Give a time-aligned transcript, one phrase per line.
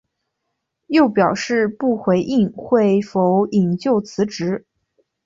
[0.87, 4.65] 又表示不回应会否引咎辞职。